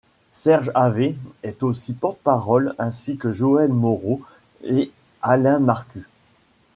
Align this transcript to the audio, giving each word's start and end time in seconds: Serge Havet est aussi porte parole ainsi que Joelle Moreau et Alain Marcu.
Serge 0.31 0.71
Havet 0.73 1.15
est 1.43 1.61
aussi 1.61 1.93
porte 1.93 2.17
parole 2.23 2.73
ainsi 2.79 3.17
que 3.17 3.31
Joelle 3.31 3.71
Moreau 3.71 4.23
et 4.63 4.89
Alain 5.21 5.59
Marcu. 5.59 6.07